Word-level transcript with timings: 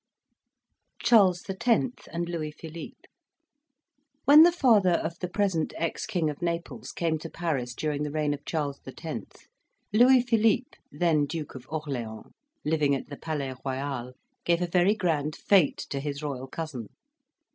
CHARLES 1.03 1.45
X. 1.47 2.07
AND 2.11 2.27
LOUIS 2.27 2.55
PHILIPPE 2.55 3.05
When 4.25 4.41
the 4.41 4.51
father 4.51 4.93
of 4.93 5.19
the 5.19 5.29
present 5.29 5.73
ex 5.77 6.07
King 6.07 6.27
of 6.27 6.41
Naples 6.41 6.91
came 6.91 7.19
to 7.19 7.29
Paris 7.29 7.75
during 7.75 8.01
the 8.01 8.09
reign 8.09 8.33
of 8.33 8.43
Charles 8.43 8.81
X., 8.83 9.45
Louis 9.93 10.23
Philippe, 10.23 10.79
then 10.91 11.27
Duke 11.27 11.53
of 11.53 11.67
Orleans, 11.69 12.33
living 12.65 12.95
at 12.95 13.09
the 13.09 13.17
Palais 13.17 13.53
Royal, 13.63 14.13
gave 14.43 14.63
a 14.63 14.67
very 14.67 14.95
grand 14.95 15.35
fete 15.35 15.77
to 15.91 15.99
his 15.99 16.23
royal 16.23 16.47
cousin. 16.47 16.87